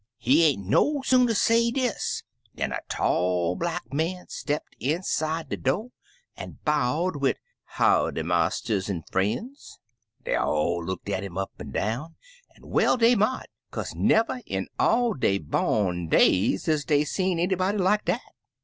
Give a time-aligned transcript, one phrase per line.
[0.17, 2.23] He ain't no sooner say dis,
[2.55, 5.91] dan a tall black man stepped inside de do'
[6.35, 9.77] an' bowed, wid 'Howdy, marsters an' frien's!'
[10.25, 12.15] Dey all looked at 'im up an' down,
[12.55, 17.77] an' well dey mought, kaze never in all dey bom days is dey see anybody
[17.77, 18.21] like dat.